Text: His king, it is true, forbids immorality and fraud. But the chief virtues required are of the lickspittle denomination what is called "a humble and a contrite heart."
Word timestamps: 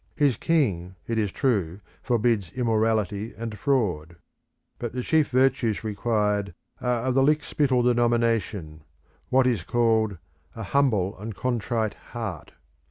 His 0.15 0.35
king, 0.35 0.95
it 1.07 1.19
is 1.19 1.31
true, 1.31 1.79
forbids 2.01 2.49
immorality 2.53 3.35
and 3.37 3.55
fraud. 3.59 4.15
But 4.79 4.93
the 4.93 5.03
chief 5.03 5.29
virtues 5.29 5.83
required 5.83 6.55
are 6.81 7.03
of 7.03 7.13
the 7.13 7.21
lickspittle 7.21 7.83
denomination 7.83 8.81
what 9.29 9.45
is 9.45 9.61
called 9.61 10.17
"a 10.55 10.63
humble 10.63 11.15
and 11.19 11.33
a 11.33 11.35
contrite 11.35 11.93
heart." 11.93 12.51